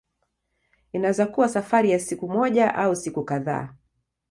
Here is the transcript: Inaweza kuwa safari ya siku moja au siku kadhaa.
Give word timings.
Inaweza 0.93 1.25
kuwa 1.25 1.49
safari 1.49 1.91
ya 1.91 1.99
siku 1.99 2.29
moja 2.29 2.75
au 2.75 2.95
siku 2.95 3.23
kadhaa. 3.23 3.75